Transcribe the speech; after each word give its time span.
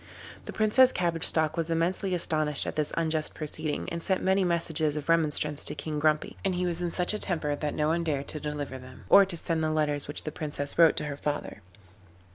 The 0.45 0.51
Princess 0.51 0.91
Cabbage 0.91 1.27
Stalk 1.27 1.55
was 1.55 1.69
immensely 1.69 2.15
astonished 2.15 2.65
at 2.65 2.75
this 2.75 2.91
unjust 2.97 3.35
proceeding, 3.35 3.87
and 3.91 4.01
sent 4.01 4.23
many 4.23 4.43
messages 4.43 4.97
of 4.97 5.09
remonstrance 5.09 5.63
to 5.65 5.75
King 5.75 5.99
Grumpy, 5.99 6.37
but 6.43 6.55
he 6.55 6.65
was 6.65 6.81
in 6.81 6.89
such 6.89 7.13
a 7.13 7.19
temper 7.19 7.55
that 7.55 7.75
no 7.75 7.89
one 7.89 8.03
dared 8.03 8.27
to 8.29 8.39
deliver 8.39 8.79
them, 8.79 9.05
or 9.09 9.25
to 9.25 9.37
send 9.37 9.63
the 9.63 9.69
letters 9.69 10.07
which 10.07 10.23
the 10.23 10.31
Princess 10.31 10.79
wrote 10.79 10.97
to 10.97 11.05
her 11.05 11.17
father. 11.17 11.61